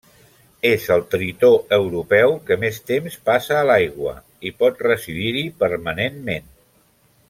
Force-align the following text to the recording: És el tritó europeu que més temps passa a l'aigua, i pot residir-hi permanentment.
És 0.69 0.85
el 0.95 1.03
tritó 1.11 1.49
europeu 1.77 2.33
que 2.49 2.57
més 2.65 2.81
temps 2.93 3.19
passa 3.31 3.59
a 3.59 3.63
l'aigua, 3.71 4.17
i 4.51 4.55
pot 4.65 4.85
residir-hi 4.91 5.49
permanentment. 5.65 6.55